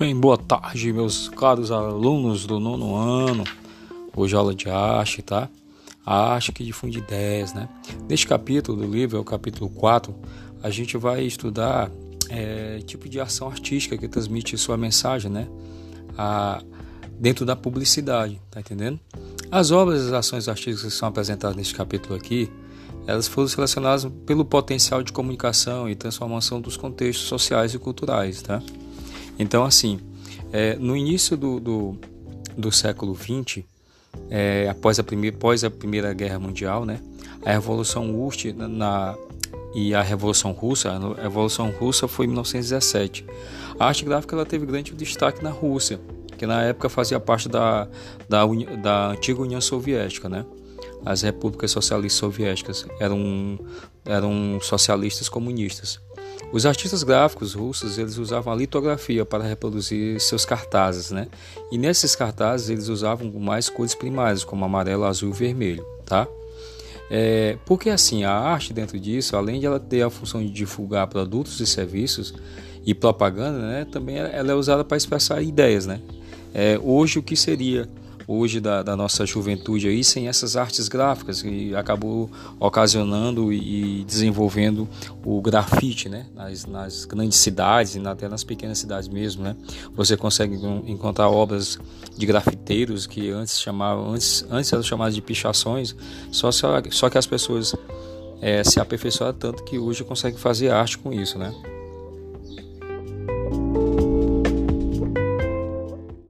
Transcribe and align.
Bem, 0.00 0.18
boa 0.18 0.38
tarde, 0.38 0.94
meus 0.94 1.28
caros 1.28 1.70
alunos 1.70 2.46
do 2.46 2.58
nono 2.58 2.96
ano. 2.96 3.44
Hoje 4.16 4.34
aula 4.34 4.54
de 4.54 4.70
arte, 4.70 5.20
tá? 5.20 5.46
A 6.06 6.32
arte 6.32 6.52
que 6.52 6.64
difunde 6.64 7.00
ideias, 7.00 7.52
né? 7.52 7.68
Neste 8.08 8.26
capítulo 8.26 8.78
do 8.78 8.90
livro, 8.90 9.18
é 9.18 9.20
o 9.20 9.24
capítulo 9.24 9.68
4, 9.68 10.14
a 10.62 10.70
gente 10.70 10.96
vai 10.96 11.24
estudar 11.24 11.90
é, 12.30 12.78
tipo 12.78 13.10
de 13.10 13.20
ação 13.20 13.48
artística 13.48 13.98
que 13.98 14.08
transmite 14.08 14.56
sua 14.56 14.78
mensagem, 14.78 15.30
né? 15.30 15.46
A, 16.16 16.62
dentro 17.18 17.44
da 17.44 17.54
publicidade, 17.54 18.40
tá 18.50 18.58
entendendo? 18.58 18.98
As 19.50 19.70
obras 19.70 20.00
e 20.00 20.06
as 20.06 20.12
ações 20.14 20.48
artísticas 20.48 20.94
que 20.94 20.98
são 20.98 21.10
apresentadas 21.10 21.54
neste 21.54 21.74
capítulo 21.74 22.14
aqui, 22.14 22.50
elas 23.06 23.28
foram 23.28 23.48
selecionadas 23.48 24.10
pelo 24.24 24.46
potencial 24.46 25.02
de 25.02 25.12
comunicação 25.12 25.90
e 25.90 25.94
transformação 25.94 26.58
dos 26.58 26.74
contextos 26.74 27.28
sociais 27.28 27.74
e 27.74 27.78
culturais, 27.78 28.40
tá? 28.40 28.62
Então, 29.40 29.64
assim, 29.64 29.98
é, 30.52 30.76
no 30.76 30.94
início 30.94 31.34
do, 31.34 31.58
do, 31.58 31.98
do 32.58 32.70
século 32.70 33.16
XX, 33.16 33.64
é, 34.28 34.68
após, 34.68 34.98
a 34.98 35.02
primeira, 35.02 35.34
após 35.34 35.64
a 35.64 35.70
Primeira 35.70 36.12
Guerra 36.12 36.38
Mundial, 36.38 36.84
né, 36.84 37.00
a 37.42 37.50
Revolução 37.50 38.14
Urst 38.14 38.44
na, 38.52 39.16
e 39.74 39.94
a 39.94 40.02
Revolução 40.02 40.52
Russa, 40.52 40.90
a 40.90 41.22
Revolução 41.22 41.70
Russa 41.70 42.06
foi 42.06 42.26
em 42.26 42.28
1917. 42.28 43.24
A 43.78 43.86
arte 43.86 44.04
gráfica 44.04 44.36
ela 44.36 44.44
teve 44.44 44.66
grande 44.66 44.92
destaque 44.94 45.42
na 45.42 45.50
Rússia, 45.50 45.98
que 46.36 46.46
na 46.46 46.62
época 46.62 46.90
fazia 46.90 47.18
parte 47.18 47.48
da, 47.48 47.88
da, 48.28 48.44
da 48.82 49.08
antiga 49.12 49.40
União 49.40 49.60
Soviética, 49.60 50.28
né? 50.28 50.44
As 51.02 51.22
repúblicas 51.22 51.70
socialistas 51.70 52.18
soviéticas 52.18 52.86
eram, 53.00 53.58
eram 54.04 54.58
socialistas 54.60 55.30
comunistas. 55.30 55.98
Os 56.52 56.66
artistas 56.66 57.02
gráficos 57.02 57.54
russos 57.54 57.96
eles 57.96 58.18
usavam 58.18 58.52
a 58.52 58.56
litografia 58.56 59.24
para 59.24 59.44
reproduzir 59.44 60.20
seus 60.20 60.44
cartazes, 60.44 61.10
né? 61.10 61.28
E 61.70 61.78
nesses 61.78 62.16
cartazes 62.16 62.68
eles 62.70 62.88
usavam 62.88 63.30
mais 63.32 63.68
cores 63.68 63.94
primárias, 63.94 64.42
como 64.42 64.64
amarelo, 64.64 65.04
azul 65.04 65.30
e 65.30 65.32
vermelho, 65.32 65.84
tá? 66.04 66.26
É, 67.08 67.56
porque 67.66 67.90
assim, 67.90 68.24
a 68.24 68.32
arte 68.32 68.72
dentro 68.72 68.98
disso, 68.98 69.36
além 69.36 69.60
de 69.60 69.66
ela 69.66 69.80
ter 69.80 70.02
a 70.02 70.10
função 70.10 70.40
de 70.40 70.50
divulgar 70.50 71.06
produtos 71.08 71.58
e 71.60 71.66
serviços 71.66 72.34
e 72.84 72.94
propaganda, 72.94 73.58
né, 73.58 73.86
também 73.90 74.16
ela 74.16 74.52
é 74.52 74.54
usada 74.54 74.84
para 74.84 74.96
expressar 74.96 75.42
ideias, 75.42 75.86
né? 75.86 76.00
É, 76.52 76.78
hoje 76.82 77.18
o 77.18 77.22
que 77.22 77.36
seria 77.36 77.88
hoje 78.30 78.60
da, 78.60 78.80
da, 78.80 78.96
nossa 78.96 79.26
juventude 79.26 79.88
aí 79.88 80.04
sem 80.04 80.28
essas 80.28 80.56
artes 80.56 80.86
gráficas 80.86 81.42
e 81.44 81.74
acabou 81.74 82.30
ocasionando 82.60 83.52
e 83.52 84.04
desenvolvendo 84.04 84.88
o 85.24 85.40
grafite, 85.42 86.08
né? 86.08 86.26
Nas, 86.32 86.64
nas 86.64 87.04
grandes 87.04 87.38
cidades 87.38 87.96
e 87.96 88.06
até 88.06 88.28
nas 88.28 88.44
pequenas 88.44 88.78
cidades 88.78 89.08
mesmo, 89.08 89.42
né? 89.42 89.56
Você 89.96 90.16
consegue 90.16 90.54
encontrar 90.86 91.28
obras 91.28 91.76
de 92.16 92.24
grafiteiros 92.24 93.04
que 93.04 93.30
antes 93.30 93.58
chamavam, 93.60 94.12
antes, 94.12 94.46
antes 94.48 94.72
eram 94.72 94.82
chamadas 94.84 95.14
de 95.16 95.22
pichações, 95.22 95.96
só, 96.30 96.52
só, 96.52 96.80
só 96.90 97.10
que 97.10 97.18
as 97.18 97.26
pessoas 97.26 97.74
é, 98.40 98.62
se 98.62 98.78
aperfeiçoaram 98.78 99.36
tanto 99.36 99.64
que 99.64 99.76
hoje 99.76 100.04
conseguem 100.04 100.38
fazer 100.38 100.70
arte 100.70 100.98
com 100.98 101.12
isso, 101.12 101.36
né? 101.36 101.52